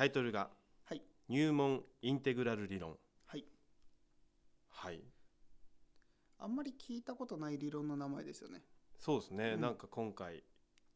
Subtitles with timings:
[0.00, 0.48] タイトルが
[0.86, 2.96] はい「入門インテグラル理論。
[3.26, 3.44] はい」
[4.70, 5.04] はい。
[6.38, 8.64] あんまり聞いたことない理論の名前ですよね。
[8.96, 9.60] そうですね、うん。
[9.60, 10.42] なんか今回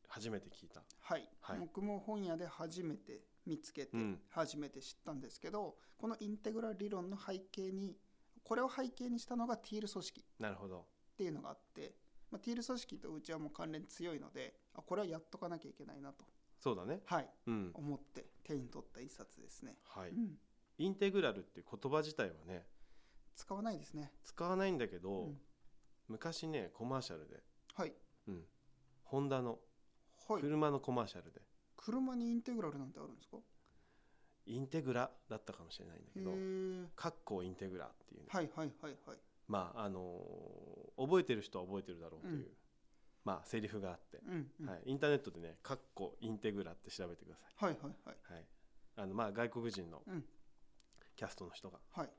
[0.08, 0.82] 初めて聞いた。
[1.00, 1.58] はい、はい。
[1.58, 4.22] 僕も本屋で初めて見つけてうん。
[4.30, 7.98] 初めて知ったんですけど、このインテグラル理論の背景に
[8.42, 10.80] これを背景にしたのがティール組織なるほど。
[11.12, 11.94] っていうのがあって、
[12.30, 16.24] まあ、ティール組織とうちはもう関連強いのであこれはやっとかなきゃいけないなと、
[16.58, 17.02] そうだね。
[17.04, 17.70] はい、うん。
[17.74, 20.38] 思って手に取った一冊ですね、はい、うん、
[20.78, 22.66] インテグラルっていう言葉自体はね
[23.34, 24.12] 使わないですね。
[24.22, 25.40] 使わないんだけど、うん。
[26.06, 27.42] 昔ねコマーシャルで、
[27.74, 27.92] はい。
[28.28, 28.44] うん、
[29.02, 29.58] ホンダの
[30.28, 30.40] はい。
[30.40, 31.40] 車のコマーシャルで、
[31.76, 33.38] 車にインテグラルなんてあるんですか？
[34.46, 39.18] インテグラだったかもしれないんだけへどえ「かっこインテグラ」っていうね、はいはいはいはい。
[39.48, 42.46] まああのー覚えてる人は覚えてるだろうという、うん
[43.24, 44.68] まあセリフがあって、うんうん。
[44.68, 48.16] はい、インターネットでね「かっこインテグラ」って調べてくださはいはいはい。
[48.30, 48.46] い、はい、
[48.96, 50.24] あのまあ外国人のうん。
[51.16, 52.10] キャストの人がはい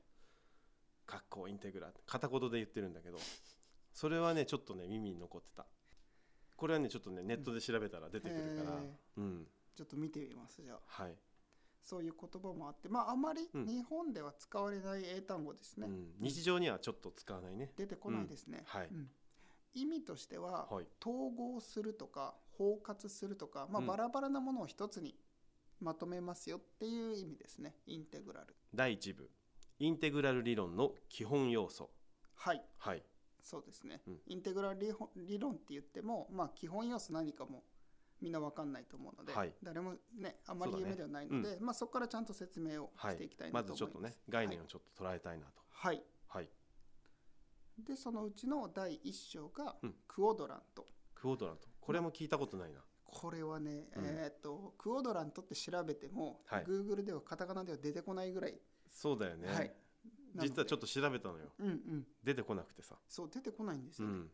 [1.06, 3.18] 「かっこインテグラ」って片言で言ってるんだけど
[3.92, 5.66] それはねちょっとね耳に残ってた。
[6.56, 9.46] これはねちょっとねネットで調べたら出てくるから、へうん。
[9.74, 10.80] ちょっと見てみますじゃあ。
[10.86, 11.18] はい、
[11.82, 13.66] そういう言葉もあってまああまりうん。
[13.66, 17.72] 日本では使われない英単語ですね、うん、日常にはちょっと使わないね。
[17.76, 18.88] 出てこないですね、はい。
[18.88, 19.10] うん
[19.76, 20.86] 意味としては、はい。
[21.00, 23.86] 統合するとか包括するとか、まあ、うん。
[23.86, 25.14] バラバラなものを一つに
[25.80, 27.76] まとめますよっていう意味ですね。
[27.86, 28.56] インテグラル。
[28.74, 29.30] 第一部。
[29.78, 31.90] インテグラル理論の基本要素。
[32.34, 32.62] はい。
[32.78, 33.02] はい。
[33.42, 34.20] そうですね、うん。
[34.26, 34.80] インテグラル
[35.14, 37.62] 理論って言っても、まあ、基本要素何かも
[38.20, 39.52] みんな分かんないと思うので、はい。
[39.62, 40.90] 誰もねあまりそうだね。
[40.90, 43.14] 有名ではないので、まあ、そこからちゃんと説明をはい。
[43.14, 45.52] していきたいなまと思います、ずちょっとね概念をちょっと捉えたいなと。
[45.70, 45.96] はい。
[45.96, 46.04] はい
[47.78, 49.94] でそのうちの第一章がうん。
[50.08, 51.68] クオドラント、クオドラント。
[51.80, 52.80] これも聞いたことないな。
[53.04, 54.04] これはね、うん。
[54.04, 56.64] えーっとクオドラントって調べても、はい。
[56.64, 58.58] Google ではカタカナでは出てこないぐらい、
[58.90, 59.72] そうだよね、はい。
[60.36, 61.52] 実はちょっとと調べたのよ。
[61.58, 62.06] うんうん。
[62.24, 62.96] 出てこなくてさ。
[63.08, 64.30] そう出てこないんですよね、うん。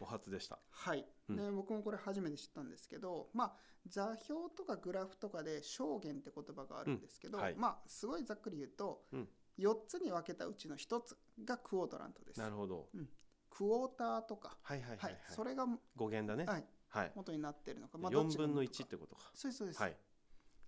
[0.00, 0.58] お初でした。
[0.70, 1.36] はい、うん。
[1.36, 3.52] で僕もこれ初めて知ったんですけどまあ
[3.86, 7.44] 座標とかグラフとかで証言って言葉があるんですけど、うん。
[7.44, 7.54] はい。
[7.56, 9.28] まあすごいざっくり言うと、うん
[9.58, 12.40] 4つに分けたうちの1つがクオードラントです。
[12.40, 12.88] なるほど。
[13.50, 14.56] クォーターとか。
[14.62, 15.66] はいはいはいはい、それが、
[15.96, 16.44] 語源だね。
[16.50, 19.30] はい、はい、元になってるのか、まあ、どっ4ちが分の元か1ってことか。
[19.34, 19.96] そうですそうです、はい。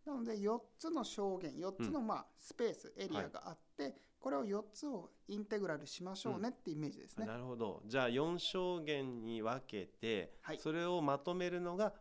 [0.04, 7.82] なので4つの証言4つのまあスペース、エリアがあって、これを4つをインテグラルしましょうねってイメージですね、なるほど。
[7.86, 10.58] じゃあ4証言に分けて、はい。
[10.58, 11.92] それをまとめるのが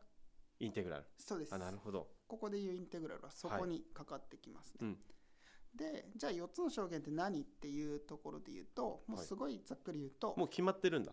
[0.59, 1.06] インテグラル。
[1.18, 1.53] そうです。
[1.53, 2.07] あなるほど。
[2.28, 4.97] ここでいうインテグラルはそこにかかってきますね、うん
[5.75, 11.12] でじゃあ4つの証言って何っていうところで言うともうすごいざっくり言うともう決まってるんだ。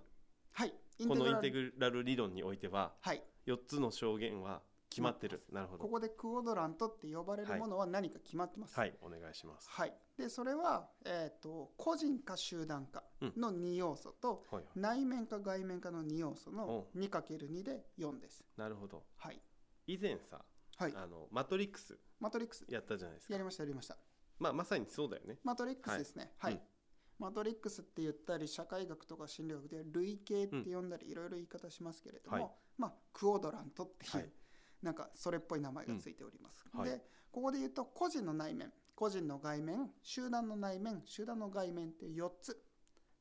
[0.52, 0.74] はい。
[0.98, 3.22] イこのインテルグラル理論においてははい。
[3.46, 4.62] 4つの証言は
[4.92, 5.42] 決まってる。
[5.50, 5.84] なるほど。
[5.84, 8.78] ここでクオドラントって呼ばれるものは何か決まってます。
[8.78, 9.68] はいお願いします。
[9.70, 13.02] はい、でそれは、えー、と個人か集団か
[13.36, 14.64] の2要素と、はいはい。
[14.76, 18.44] 内面か外面かの2要素のお 2×2 で4です。
[18.56, 19.02] なるほど。
[19.16, 19.40] はい、
[19.86, 20.44] 以前さ、
[20.76, 22.66] はい、あのマトリックスマトリックス。
[22.68, 23.34] やったじゃないですか。
[23.34, 23.96] やりましたやりました。
[24.38, 25.38] まあまさにそうだよね。
[25.44, 26.32] マトリックスですね。
[26.38, 26.52] はい。
[26.54, 27.26] い、はうん。
[27.26, 32.50] マトリックスって言ったり社会学とか心理学で類型って呼んだりいろいろ言い方しますけれども、はい。
[32.78, 34.32] まあクオドラントっていう、はい。
[34.82, 36.64] なんかそれっぽい名前がついております。
[36.72, 36.80] うん。
[36.80, 36.90] はい。
[36.90, 42.62] でここで言うと個人の内面個人の外面集団の内面集団の外面っていう4つ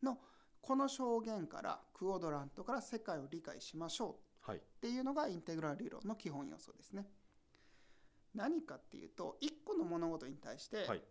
[0.04, 0.20] の
[0.62, 4.58] この証言からクオドラントから世界を理解しましょうはい。
[4.58, 7.08] っていうのがインテグラル理論の基本要素ですね。
[8.36, 11.04] 何かっていうと1個の物事に対して、はい。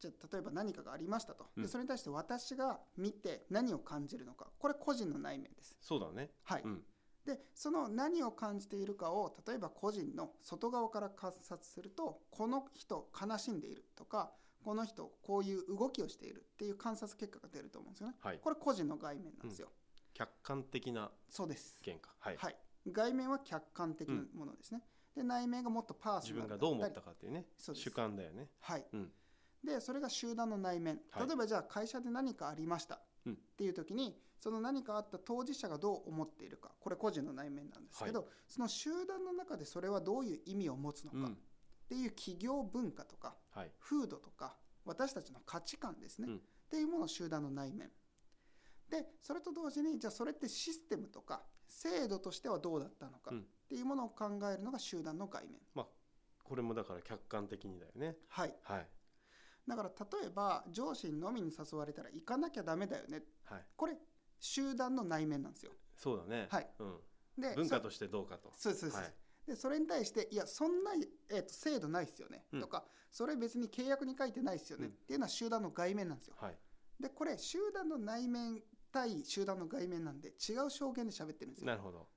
[0.00, 1.62] じゃあ例えば何かがありましたと、うん。
[1.62, 4.48] でそれに対して私が見て何を感じるのか。
[4.58, 5.76] これ個人の内面です。
[5.80, 6.30] そうだね。
[6.44, 6.62] はい。
[6.64, 6.82] うん。
[7.26, 14.32] でその何を感じているかを例えば個人の外側から観察するとこの人悲しんでいるとか
[14.64, 18.14] この人こういう動きをしているっていう観察結果が出ると思うんですよね。
[18.20, 18.38] はい。
[18.42, 19.68] これ個人の外面なんですよ。
[20.14, 21.78] 客観的なそうです。
[22.18, 22.56] はい、はい、
[22.90, 24.82] 外面は客観的なものですね。
[25.18, 27.46] で内面がもっとパーソ自ナルだったり分がどう思ったかっていうね。
[27.58, 28.48] 主観だよね。
[28.60, 29.12] はい、うん。
[29.64, 31.00] でそれが集団の内面。
[31.10, 31.26] はい。
[31.26, 33.00] 例えばじゃあ会社で何かありました。
[33.26, 33.32] うん。
[33.34, 36.70] っていう時にその何かあった当事者がどう思っているか。
[36.80, 41.18] これ個人の内面なんですけど、その集団の中でそれはどういう意味を持つのか。
[41.18, 41.38] っうん。
[41.88, 43.72] ていう企業文化とかはい。
[43.80, 46.36] 風土とか私たちの価値観ですね、うん。
[46.36, 47.90] っていうものを集団の内面。
[48.90, 53.32] でそれと同時にじゃあそれってシステムとか制度としてはどうだったのか。
[53.32, 55.86] うんっていうものを考えるのが集団の外面まあ
[56.42, 58.16] これもだから客観的にだよね。
[58.28, 58.54] はい。
[58.62, 58.88] はい。
[59.68, 63.22] だから例えば上司に飲みに誘われたら行かなきゃダメだよね。
[63.44, 63.66] はい。
[63.76, 63.98] これ
[64.40, 65.72] 集団の内面なんですよ。
[65.94, 66.48] そうだね。
[66.50, 66.70] はい。
[66.78, 66.96] うん。
[67.36, 68.50] でそ文化としてどうかと。
[68.56, 69.14] そうそうです、はい。
[69.46, 70.92] でそれに対して「いやそんな、
[71.28, 72.60] えー、と制度ないっすよね」うん。
[72.62, 74.92] とか「それ別に契約に書いてないっすよね」うん。
[74.92, 76.36] っていうのは集団の外面なんですよ。
[76.40, 76.58] はい。
[76.98, 81.66] でこれ集団の内面対集団の外面なんで違う証言で喋ってるんですよ。
[81.66, 82.08] なるほど。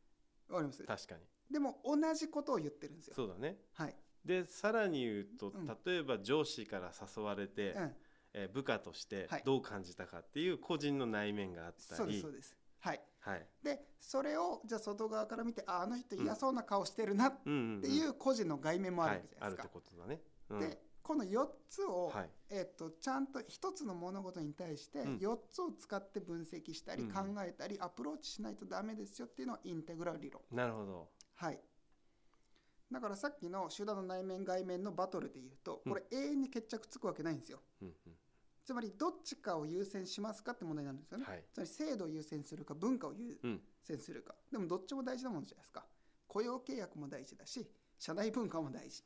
[0.48, 0.84] わかります？
[0.86, 1.22] 確かに
[1.52, 3.14] でも同じことを言ってるんですよ。
[3.16, 3.96] そうだねはい。
[4.26, 7.96] でさらに言うと、うん例えば上司から誘われて、うん。
[8.34, 12.56] えー部下としてはいどう感じたかっていう個人の内面があったそうですり、そうです。
[12.80, 13.02] はい。
[13.20, 19.82] はいでそれをじゃあ外側から見てああの人嫌そうな顔してるなっうんうんうんていう個人の外面もあるわけじゃはい、あるってないですか。
[19.82, 20.22] ことだね。
[20.50, 30.42] うん、でこの4つを、はいえっとちゃんと1つの物事に対してうん4つを使って分析したりうん考えたりアプローチしないとダメですよっていうのはインテグラル理論。
[30.52, 31.10] なるほど。
[31.42, 31.60] はい。
[32.92, 37.60] だからさっきの集団の内面外面のバトルで言うとうんこれ永遠に決着つくわけないんですよ。
[37.82, 38.14] うんうん
[38.64, 41.26] つまりどっちかを優先しますかって問題なんですよね。
[41.28, 41.44] はい。
[41.52, 45.84] つまり制度を優先するか文化を優うん先するかでもどっちも大事なものじゃないですか
[46.28, 47.68] 雇用契約も大事だし
[47.98, 49.04] 社内文化も大事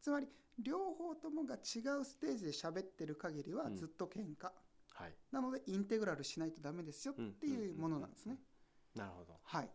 [0.00, 0.26] つまり
[0.58, 4.50] 両方ともが違うステージで喋ってる限りはうんずっと喧嘩、
[4.94, 5.14] はい。
[5.30, 8.38] なのでインテグラルしないとダメですよっていうものなんですね
[8.94, 9.34] なるほど。
[9.44, 9.70] はい、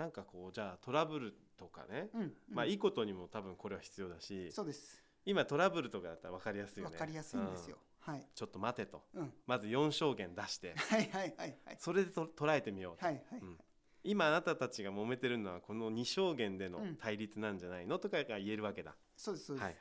[0.00, 5.04] なんかこうじゃあトラブルとかね、うんまあうんいいことにも多分これは必要だし、そうです。
[5.26, 6.94] 今トラブルとかだったら分かりやすいよね。
[6.94, 8.24] わかりやすいんですよ、はい、うん。
[8.34, 9.02] ちょっと待てと。
[9.14, 11.76] うん、まず4証言出して、はいはいはいはい。
[11.78, 13.04] それでと捉えてみようと。
[13.04, 13.58] はいはい、うん。
[14.02, 16.96] 今あなたたちが揉めてるのはこの2証言でのうん。
[16.96, 18.96] 対立なんじゃないのとかが言えるわけだ。
[19.18, 19.76] そうですそうです、はい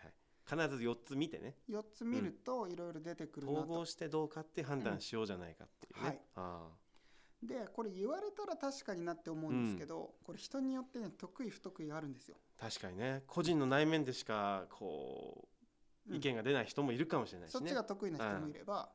[0.57, 0.67] はい。
[0.67, 1.55] 必ず4つ見てね。
[1.69, 6.07] 4つ見るといろいろ出てくるなと、統合してどうかって判断しようじゃないかっていうね。
[6.09, 6.21] はい。
[6.35, 6.67] あ
[7.41, 12.35] でこれ言われたら確かになって思うんですけど、これ人によってね得意不得意があるんですよ。
[12.59, 13.23] あ確かにね。
[13.27, 15.47] 個人の内面でしかこ
[16.07, 16.17] ううん。
[16.17, 17.59] 意見が出ない人もいるかもしれないしね。
[17.59, 18.89] そっちが得意な人もいれば、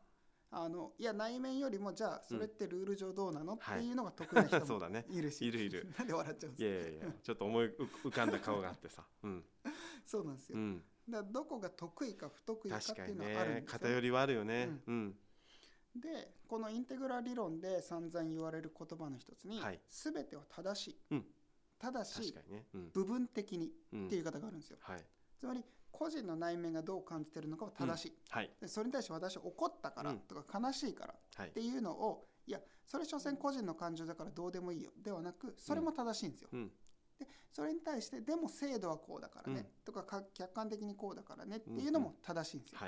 [0.50, 3.78] あのいや内面よりもじゃあそれってルール上どうなの、はい。
[3.78, 5.06] っていうのが得意な人も そうだね。
[5.08, 5.88] いるし、いるいる。
[5.98, 9.04] なんで笑っちゃうんいですやいやいやちょっと思い浮浮かんだ顔があってさ。
[9.22, 9.42] うん。
[9.42, 9.70] か
[10.04, 10.84] そうなんですよ、うん。
[11.08, 14.80] だどこが得意か不得意かっていうのはあるんねですよ、偏りはあるよね。
[14.86, 15.18] うん。
[15.96, 19.80] でこのインテグラ理論で散々言われる言葉の一つに、はい。
[19.88, 21.24] 全ては正しい、うん。
[21.78, 22.66] ただしね。
[22.74, 22.90] うん。
[22.92, 24.06] 部分的にうん。
[24.06, 25.00] っていう言い方があるんですよ、はい。
[25.38, 28.50] つまり個人の内面がどう感じてるのかは正しい、はい。
[28.60, 30.18] でそれに対して私は怒ったからうん。
[30.20, 31.48] とか悲しいからはい。
[31.48, 34.90] っていうのをいやそれ所詮個人の感情だからどうでもいいよ。
[35.02, 36.48] ではなくそれも正しいんですよ。
[36.52, 36.70] うん。
[37.52, 39.66] それに対してでも制度はこうだからね、うん。
[39.84, 41.58] とかか客観的にこうだからね。
[41.58, 42.80] っていうのも正しいんですよ。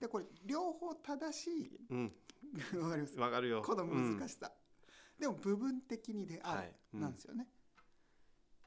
[0.00, 0.06] はい。
[0.06, 1.86] でこれ両方正しい。
[1.90, 2.12] うん。
[2.82, 3.18] わかります？
[3.18, 3.62] わかるよ。
[3.62, 4.50] この難ししさ、
[5.18, 6.72] でも部分的にである、はい。
[6.94, 7.00] うん。
[7.00, 7.46] なんですよね。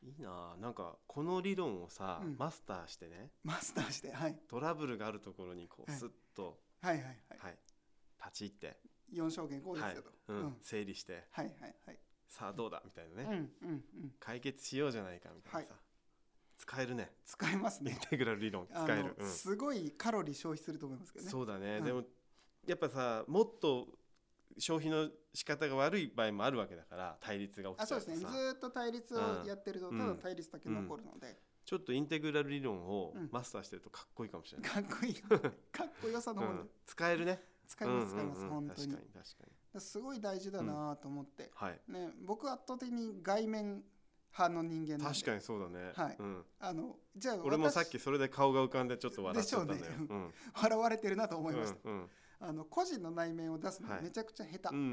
[0.03, 0.53] いいな。
[0.55, 2.35] あなんかこの理論をさ、うん。
[2.37, 3.31] マスターしてね。
[3.43, 5.99] マスターして、はい、トラブルがあるところにこうはい。
[5.99, 7.15] スッと、はいはいはい。
[7.39, 7.57] はい。
[8.19, 8.77] 立ち入って、
[9.13, 9.95] 4証言こうですはい。
[9.95, 10.37] よと、うん。
[10.37, 10.57] うん。
[10.61, 11.25] 整理して。
[11.31, 11.99] はいはいはい。
[12.27, 12.81] さあどうだ？
[12.85, 14.11] みたいなね、うんうんうん。
[14.19, 15.75] 解決しようじゃないかみたいなさ、
[16.63, 17.11] 使えるね。
[17.25, 21.31] 使えますインねテグラル理論あ使える、のすごいカロリー消費すると思いますけどね。
[21.31, 21.83] そうだね、うん。
[21.83, 22.03] でも
[22.65, 23.87] やっぱさもっと
[24.57, 28.11] 消費の仕方が悪い場合もあるわけだから対立が起あきちゃうとさ。
[28.11, 28.31] そうですね。
[28.31, 29.99] ずーっと対立をやってるとうん。
[29.99, 33.29] ただ対立だけ残るので、ちょっとインテグラル理論をうん。
[33.31, 35.15] マスターしてるとかっこいいかもしれない、かっこいい。
[35.71, 36.69] かっこよさのもの、うん。
[36.85, 37.43] 使えるね。
[37.67, 38.47] 使います使います、うん。
[38.47, 38.93] うんうん本当に。
[38.93, 39.43] 確かに確か
[39.75, 39.81] に。
[39.81, 41.81] すごい大事だなと思って、はい。
[41.87, 43.83] ね僕は圧倒的に外面
[44.37, 46.15] 派の人間確かにそうだね、はい。
[46.19, 50.07] うん、あのじゃあ俺もさっ私きそれで顔が浮かんでちょっと笑っちゃったんだよでしょうね。
[50.09, 50.33] うん。
[50.53, 52.09] 笑われてるなと思いました、うんうん。
[52.39, 54.03] あの個人の内面を出すのはい。
[54.03, 54.83] めちゃくちゃ下手、うんうん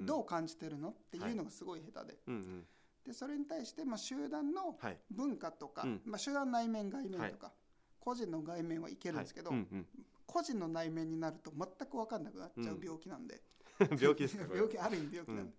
[0.00, 0.06] うん。
[0.06, 2.64] どう感じてるのっていうのがすごい下手で、うんうん。
[3.06, 4.98] でそれに対して、まあ、集団のはい。
[5.10, 6.00] 文化とか、うん。
[6.06, 7.52] まあ、集団内面外面とか、
[8.00, 9.58] 個人の外面はいけるんですけど、はい。
[9.58, 9.86] うん
[10.26, 13.40] 個人の内面になると全く分かんなくなっちゃう病気なんで、
[13.78, 14.44] うん、 病気ですか？
[14.52, 15.54] 病気ある意味病気なんで、うん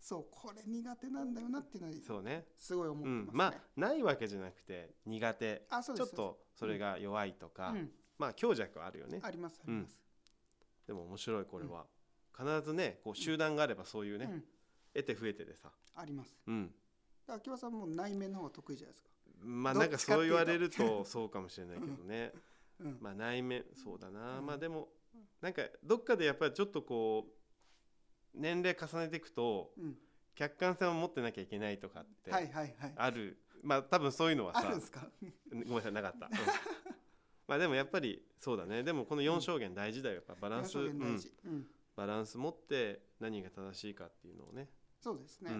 [0.00, 2.46] そうこれ苦手なんだよなっていうのはそうね。
[2.56, 5.66] すごい思ってますね、うん、まあないわけじゃなくて苦手。
[5.68, 9.20] あそうですちょっとそれが弱いとか、うん、まあ強弱はあるよね。
[9.22, 9.98] ありますあります、
[10.86, 11.84] でも面白いこれは、
[12.36, 14.44] 必ずねこう集団があればそういうね、うん。
[14.94, 15.70] 得て増えてでさ。
[15.94, 16.36] あります。
[16.46, 16.74] うん。
[17.28, 19.10] 秋葉さんも内面の方が得意じゃないですか、
[19.42, 22.32] まあなんかそう言われるとそうかもしれないけどね、
[22.80, 22.98] うん。
[23.00, 24.46] まあ内面そうだな、うん。
[24.46, 24.88] まあでも
[25.40, 27.30] なんかどっかでやっぱりちょっとこう
[28.40, 29.94] 年齢重ねていくとうん、
[30.34, 32.92] 客観性を持ってなきゃいけないとかってはいはいはい。
[32.96, 35.06] ある、まあ多分そういうのはさあるんですか？
[35.52, 36.32] ごめんなさいなかった、うん。
[37.46, 38.82] まあでもやっぱりそうだね。
[38.82, 40.16] でもこの4証言大事だよ。
[40.16, 41.66] やっぱバランス、うん。
[41.96, 44.68] バランス持って何が正しいかっていうのをね。
[45.02, 45.50] そうですね、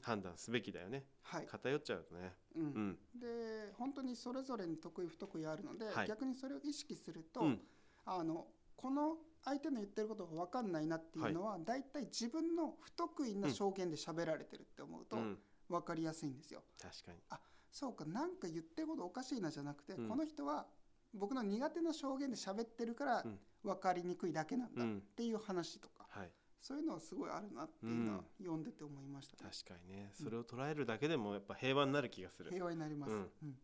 [0.00, 1.04] 判断すべきだよね。
[1.22, 2.32] はい、偏っちゃうとね。
[2.56, 2.62] うん。
[2.62, 2.98] うん。
[3.20, 6.08] で本当にそれぞれに得意不得意あるので、はい。
[6.08, 7.60] 逆にそれを意識すると、うん。
[8.04, 15.38] あのこの相手の言ってることが分かんないなっていうのは、大体自分の不得意な証言で喋られてるって思うとうん。
[15.68, 16.62] 分かりやすいんですよ。
[16.80, 17.18] 確かに。
[17.30, 18.04] あそうか。
[18.04, 20.08] なんか言ってることおかしいなじゃなくて、うん。
[20.08, 20.66] この人は
[21.14, 23.38] 僕の苦手な証言で喋ってるからうん。
[23.62, 25.00] 分かりにくいだけなんだっうん。
[25.16, 26.30] ていう話とか、はい。
[26.60, 30.12] そういうのはすごいあるなっていうのは読んでて思いましたね、確かにね。
[30.14, 32.50] それを捉えるだけでもやっぱ平和になる気がする。
[32.50, 33.58] 平和になります、ううんん。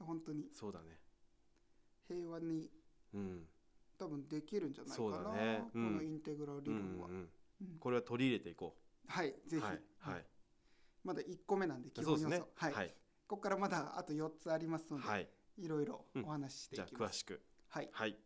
[0.00, 0.48] 本当に。
[0.52, 0.98] そうだね。
[2.08, 2.68] 平和に
[3.14, 3.46] うん
[4.02, 5.64] 多分できるんじゃないかな、だね。
[5.74, 5.84] うん。
[5.84, 7.28] このインテグラル理論は、うんうん
[7.60, 7.78] うん。
[7.78, 8.74] これは取り入れていこ
[9.06, 10.12] はいぜひ、うはいうん。
[10.12, 10.26] はい。
[11.04, 12.72] まだ1個目なんで基本要素、はい。
[12.72, 12.94] はい。
[13.28, 15.28] ここからまだあと4つありますので、はい。
[15.58, 17.42] い、ろいろお話ししていきます、あ詳しく。
[17.68, 17.88] はい。
[17.92, 18.18] はい